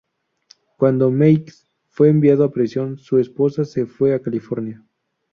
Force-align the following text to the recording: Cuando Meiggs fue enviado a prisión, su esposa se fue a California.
Cuando 0.77 1.11
Meiggs 1.11 1.67
fue 1.89 2.09
enviado 2.09 2.43
a 2.43 2.49
prisión, 2.51 2.97
su 2.97 3.19
esposa 3.19 3.65
se 3.65 3.85
fue 3.85 4.15
a 4.15 4.19
California. 4.19 4.83